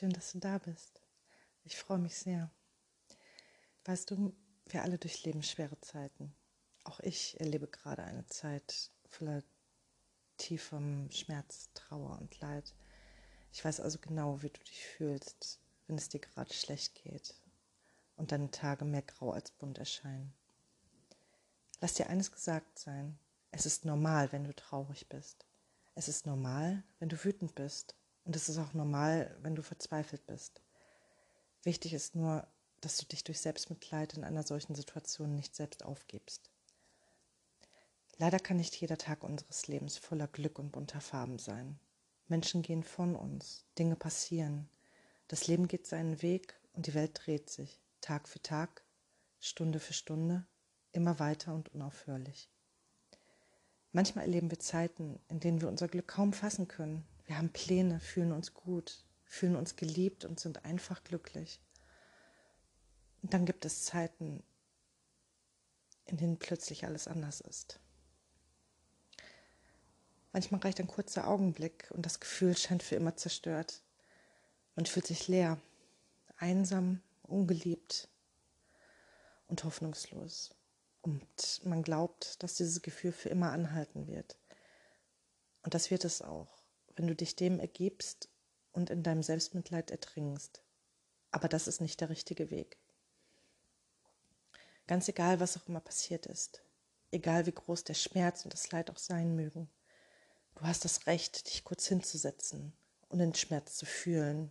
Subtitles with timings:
[0.00, 1.02] Schön, dass du da bist.
[1.62, 2.50] Ich freue mich sehr.
[3.84, 4.34] Weißt du,
[4.64, 6.34] wir alle durchleben schwere Zeiten.
[6.84, 9.42] Auch ich erlebe gerade eine Zeit voller
[10.38, 12.72] tiefem Schmerz, Trauer und Leid.
[13.52, 17.34] Ich weiß also genau, wie du dich fühlst, wenn es dir gerade schlecht geht
[18.16, 20.32] und deine Tage mehr grau als bunt erscheinen.
[21.82, 23.18] Lass dir eines gesagt sein.
[23.50, 25.44] Es ist normal, wenn du traurig bist.
[25.94, 27.96] Es ist normal, wenn du wütend bist.
[28.30, 30.62] Und es ist auch normal, wenn du verzweifelt bist.
[31.64, 32.46] Wichtig ist nur,
[32.80, 36.48] dass du dich durch Selbstmitleid in einer solchen Situation nicht selbst aufgibst.
[38.18, 41.80] Leider kann nicht jeder Tag unseres Lebens voller Glück und bunter Farben sein.
[42.28, 44.68] Menschen gehen von uns, Dinge passieren,
[45.26, 48.84] das Leben geht seinen Weg und die Welt dreht sich, Tag für Tag,
[49.40, 50.46] Stunde für Stunde,
[50.92, 52.48] immer weiter und unaufhörlich.
[53.90, 57.04] Manchmal erleben wir Zeiten, in denen wir unser Glück kaum fassen können.
[57.30, 61.60] Wir haben Pläne, fühlen uns gut, fühlen uns geliebt und sind einfach glücklich.
[63.22, 64.42] Und dann gibt es Zeiten,
[66.06, 67.78] in denen plötzlich alles anders ist.
[70.32, 73.80] Manchmal reicht ein kurzer Augenblick und das Gefühl scheint für immer zerstört.
[74.74, 75.60] Man fühlt sich leer,
[76.36, 78.08] einsam, ungeliebt
[79.46, 80.52] und hoffnungslos.
[81.00, 84.36] Und man glaubt, dass dieses Gefühl für immer anhalten wird.
[85.62, 86.59] Und das wird es auch,
[86.96, 88.28] wenn du dich dem ergibst
[88.72, 90.62] und in deinem Selbstmitleid ertrinkst.
[91.30, 92.78] Aber das ist nicht der richtige Weg.
[94.86, 96.62] Ganz egal, was auch immer passiert ist,
[97.12, 99.70] egal wie groß der Schmerz und das Leid auch sein mögen,
[100.56, 102.72] du hast das Recht, dich kurz hinzusetzen
[103.08, 104.50] und den Schmerz zu fühlen,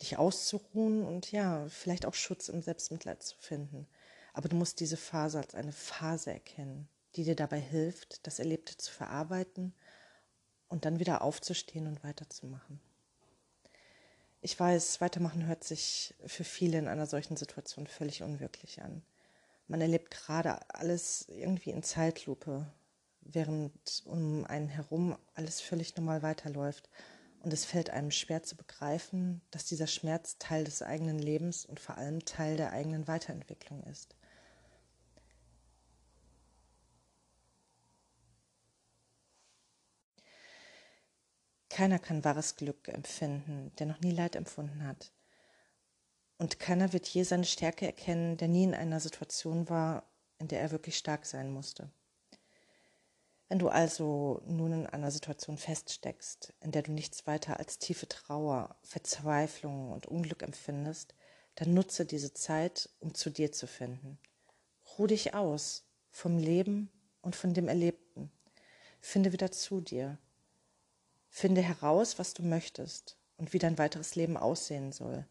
[0.00, 3.86] dich auszuruhen und ja, vielleicht auch Schutz im Selbstmitleid zu finden.
[4.32, 8.76] Aber du musst diese Phase als eine Phase erkennen, die dir dabei hilft, das Erlebte
[8.78, 9.74] zu verarbeiten
[10.72, 12.80] und dann wieder aufzustehen und weiterzumachen.
[14.40, 19.02] Ich weiß, weitermachen hört sich für viele in einer solchen Situation völlig unwirklich an.
[19.68, 22.66] Man erlebt gerade alles irgendwie in Zeitlupe,
[23.20, 26.88] während um einen herum alles völlig normal weiterläuft.
[27.42, 31.80] Und es fällt einem schwer zu begreifen, dass dieser Schmerz Teil des eigenen Lebens und
[31.80, 34.16] vor allem Teil der eigenen Weiterentwicklung ist.
[41.72, 45.10] Keiner kann wahres Glück empfinden, der noch nie Leid empfunden hat.
[46.36, 50.04] Und keiner wird je seine Stärke erkennen, der nie in einer Situation war,
[50.36, 51.90] in der er wirklich stark sein musste.
[53.48, 58.06] Wenn du also nun in einer Situation feststeckst, in der du nichts weiter als tiefe
[58.06, 61.14] Trauer, Verzweiflung und Unglück empfindest,
[61.54, 64.18] dann nutze diese Zeit, um zu dir zu finden.
[64.98, 66.90] Ruh dich aus vom Leben
[67.22, 68.30] und von dem Erlebten.
[69.00, 70.18] Finde wieder zu dir
[71.34, 75.24] Finde heraus, was du möchtest und wie dein weiteres Leben aussehen soll.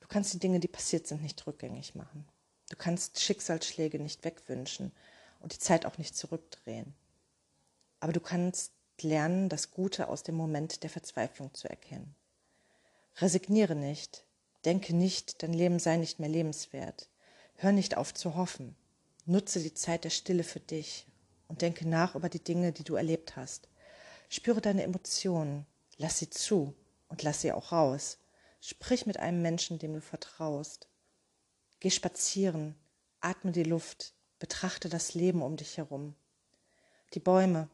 [0.00, 2.26] Du kannst die Dinge, die passiert sind, nicht rückgängig machen.
[2.70, 4.92] Du kannst Schicksalsschläge nicht wegwünschen
[5.40, 6.94] und die Zeit auch nicht zurückdrehen.
[8.00, 8.72] Aber du kannst
[9.02, 12.14] lernen, das Gute aus dem Moment der Verzweiflung zu erkennen.
[13.18, 14.24] Resigniere nicht,
[14.64, 17.10] denke nicht, dein Leben sei nicht mehr lebenswert.
[17.56, 18.74] Hör nicht auf zu hoffen.
[19.26, 21.06] Nutze die Zeit der Stille für dich
[21.46, 23.68] und denke nach über die Dinge, die du erlebt hast.
[24.32, 26.72] Spüre deine Emotionen, lass sie zu
[27.08, 28.16] und lass sie auch raus.
[28.60, 30.86] Sprich mit einem Menschen, dem du vertraust.
[31.80, 32.76] Geh spazieren,
[33.20, 36.14] atme die Luft, betrachte das Leben um dich herum.
[37.12, 37.68] Die Bäume,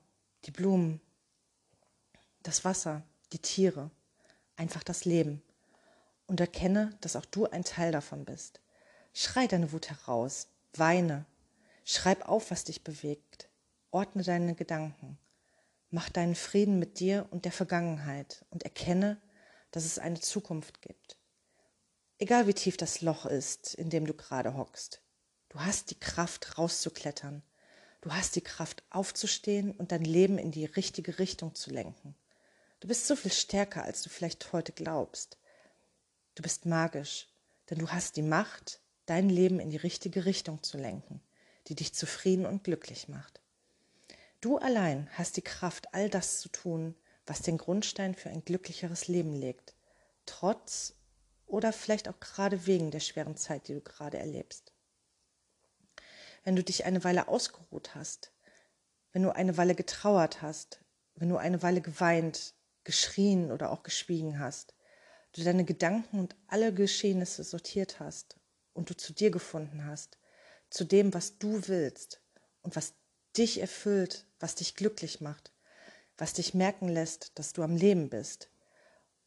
[0.47, 1.03] die Blumen,
[2.43, 3.03] das Wasser,
[3.35, 3.91] die Tiere,
[4.57, 5.43] einfach das Leben.
[6.27, 8.61] Und erkenne, dass auch du ein Teil davon bist.
[9.13, 11.27] Schrei deine Wut heraus, weine,
[11.85, 13.51] schreib auf, was dich bewegt,
[13.91, 15.19] ordne deine Gedanken.
[15.91, 19.21] Mach deinen Frieden mit dir und der Vergangenheit und erkenne,
[19.71, 21.17] dass es eine Zukunft gibt.
[22.19, 25.03] Egal wie tief das Loch ist, in dem du gerade hockst,
[25.51, 27.43] du hast die Kraft rauszuklettern.
[28.01, 32.15] Du hast die Kraft aufzustehen und dein Leben in die richtige Richtung zu lenken.
[32.81, 35.39] Du bist so viel stärker, als du vielleicht heute glaubst.
[36.35, 37.29] Du bist magisch,
[37.69, 41.21] denn du hast die Macht, dein Leben in die richtige Richtung zu lenken,
[41.69, 43.41] die dich zufrieden und glücklich macht.
[44.47, 46.95] Du allein hast die Kraft, all das zu tun,
[47.27, 49.75] was den Grundstein für ein glücklicheres Leben legt,
[50.25, 50.95] trotz
[51.47, 54.73] oder vielleicht auch gerade wegen der schweren Zeit, die du gerade erlebst.
[56.45, 58.31] Wenn du dich eine Weile ausgeruht hast,
[59.11, 60.79] wenn du eine Weile getrauert hast,
[61.17, 62.55] wenn du eine Weile geweint,
[62.85, 64.77] geschrien oder auch geschwiegen hast,
[65.33, 68.37] du deine Gedanken und alle Geschehnisse sortiert hast
[68.75, 70.19] und du zu dir gefunden hast,
[70.71, 72.23] zu dem, was du willst
[72.63, 72.95] und was
[73.37, 75.53] dich erfüllt, was dich glücklich macht,
[76.19, 78.49] was dich merken lässt, dass du am Leben bist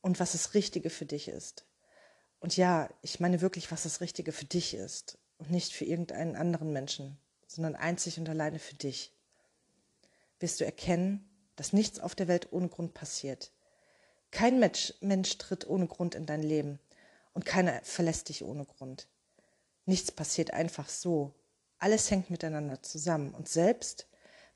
[0.01, 1.65] und was das Richtige für dich ist.
[2.39, 6.35] Und ja, ich meine wirklich, was das Richtige für dich ist und nicht für irgendeinen
[6.35, 7.17] anderen Menschen,
[7.47, 9.11] sondern einzig und alleine für dich.
[10.39, 13.51] Wirst du erkennen, dass nichts auf der Welt ohne Grund passiert.
[14.31, 16.79] Kein Mensch, Mensch tritt ohne Grund in dein Leben
[17.33, 19.07] und keiner verlässt dich ohne Grund.
[19.85, 21.33] Nichts passiert einfach so.
[21.79, 23.33] Alles hängt miteinander zusammen.
[23.33, 24.07] Und selbst,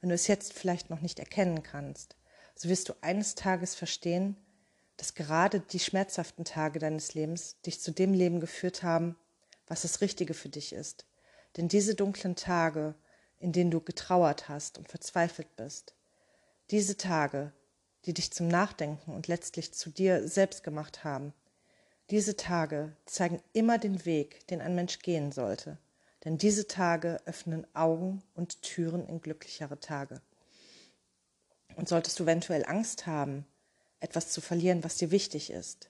[0.04, 2.18] wenn du es jetzt vielleicht noch nicht erkennen kannst,
[2.56, 4.36] so wirst du eines Tages verstehen,
[4.98, 9.16] dass gerade die schmerzhaften Tage deines Lebens dich zu dem Leben geführt haben,
[9.66, 11.06] was das Richtige für dich ist.
[11.56, 12.96] Denn diese dunklen Tage,
[13.40, 15.96] in denen du getrauert hast und verzweifelt bist,
[16.70, 17.54] diese Tage,
[18.04, 21.34] die dich zum Nachdenken und letztlich zu dir selbst gemacht haben,
[22.10, 25.78] diese Tage zeigen immer den Weg, den ein Mensch gehen sollte,
[26.24, 30.22] denn diese Tage öffnen Augen und Türen in glücklichere Tage.
[31.76, 33.46] Und solltest du eventuell Angst haben,
[34.00, 35.90] etwas zu verlieren, was dir wichtig ist,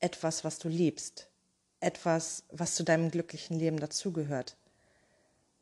[0.00, 1.28] etwas, was du liebst,
[1.80, 4.56] etwas, was zu deinem glücklichen Leben dazugehört,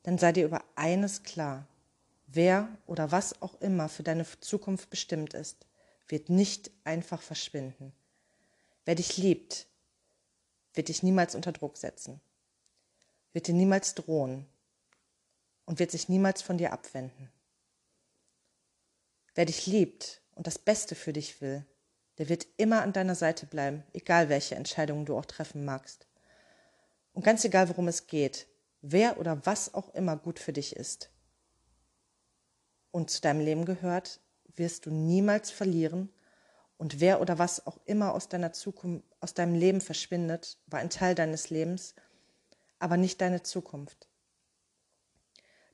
[0.02, 1.66] dann sei dir über eines klar,
[2.26, 5.66] wer oder was auch immer für deine Zukunft bestimmt ist,
[6.08, 7.92] wird nicht einfach verschwinden.
[8.84, 9.66] Wer dich liebt,
[10.74, 12.20] wird dich niemals unter Druck setzen,
[13.32, 14.46] wird dir niemals drohen
[15.64, 17.30] und wird sich niemals von dir abwenden.
[19.34, 21.64] Wer dich liebt und das Beste für dich will,
[22.18, 26.06] der wird immer an deiner Seite bleiben, egal welche Entscheidungen du auch treffen magst.
[27.14, 28.46] Und ganz egal, worum es geht,
[28.82, 31.10] wer oder was auch immer gut für dich ist
[32.90, 34.20] und zu deinem Leben gehört,
[34.54, 36.12] wirst du niemals verlieren.
[36.76, 40.90] Und wer oder was auch immer aus deiner Zukunft, aus deinem Leben verschwindet, war ein
[40.90, 41.94] Teil deines Lebens,
[42.82, 44.08] aber nicht deine Zukunft.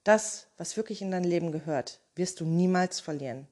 [0.04, 3.48] Das, was wirklich in dein Leben gehört, wirst du niemals verlieren.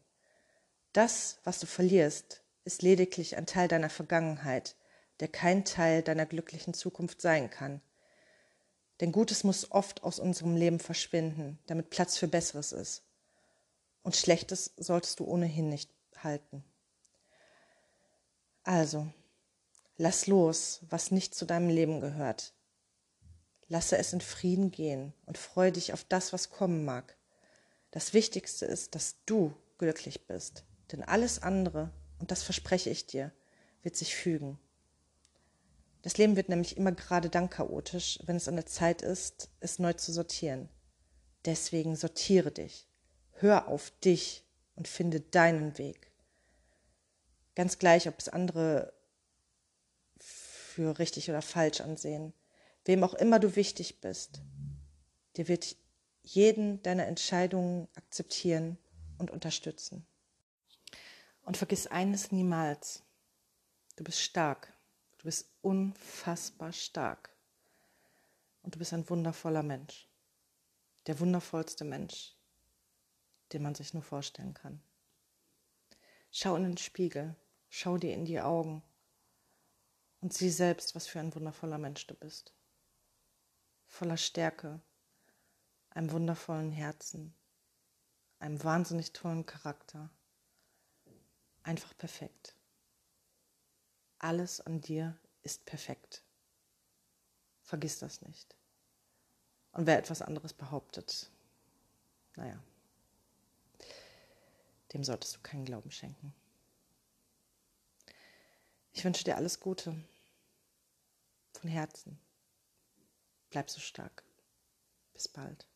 [0.93, 4.76] Das, was du verlierst, ist lediglich ein Teil deiner Vergangenheit,
[5.20, 7.81] der kein Teil deiner glücklichen Zukunft sein kann.
[9.00, 13.05] Denn Gutes muss oft aus unserem Leben verschwinden, damit Platz für Besseres ist.
[14.02, 16.62] Und Schlechtes solltest du ohnehin nicht halten.
[18.64, 19.06] Also,
[19.97, 22.52] lass los, was nicht zu deinem Leben gehört.
[23.69, 27.17] Lasse es in Frieden gehen und freue dich auf das, was kommen mag.
[27.91, 33.33] Das Wichtigste ist, dass du glücklich bist, denn alles andere und das verspreche ich dir,
[33.83, 34.59] wird sich fügen.
[36.03, 39.81] Das Leben wird nämlich immer gerade dann chaotisch, wenn es an der Zeit ist, es
[39.81, 40.69] neu zu sortieren.
[41.45, 42.87] Deswegen sortiere dich.
[43.33, 44.45] Hör auf dich
[44.77, 46.12] und finde deinen Weg.
[47.57, 48.93] Ganz gleich, ob es andere
[50.19, 52.33] für richtig oder falsch ansehen.
[52.87, 54.41] Wem auch immer du wichtig bist,
[55.37, 55.77] dir wird
[56.23, 58.79] jeden deiner Entscheidungen akzeptieren
[59.19, 60.06] und unterstützen.
[61.43, 63.03] Und vergiss eines niemals.
[63.97, 64.73] Du bist stark.
[65.19, 67.31] Du bist unfassbar stark.
[68.62, 70.09] Und du bist ein wundervoller Mensch.
[71.06, 72.37] Der wundervollste Mensch,
[73.53, 74.81] den man sich nur vorstellen kann.
[76.31, 77.35] Schau in den Spiegel,
[77.69, 78.83] schau dir in die Augen
[80.21, 82.56] und sieh selbst, was für ein wundervoller Mensch du bist.
[83.87, 84.81] Voller Stärke,
[85.91, 87.35] einem wundervollen Herzen,
[88.38, 90.11] einem wahnsinnig tollen Charakter
[91.62, 92.55] einfach perfekt.
[94.19, 96.23] Alles an dir ist perfekt.
[97.62, 98.57] Vergiss das nicht.
[99.73, 101.31] Und wer etwas anderes behauptet,
[102.37, 102.62] naja,
[104.93, 106.35] dem solltest du keinen Glauben schenken.
[108.93, 109.95] Ich wünsche dir alles Gute.
[111.52, 112.19] Von Herzen.
[113.50, 114.25] Bleib so stark.
[115.12, 115.67] Bis bald.